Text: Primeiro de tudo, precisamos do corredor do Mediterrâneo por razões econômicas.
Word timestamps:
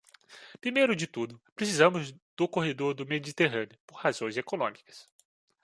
Primeiro 0.63 0.95
de 0.95 1.05
tudo, 1.05 1.39
precisamos 1.55 2.11
do 2.35 2.47
corredor 2.47 2.95
do 2.95 3.05
Mediterrâneo 3.05 3.77
por 3.85 3.97
razões 3.97 4.35
econômicas. 4.35 5.07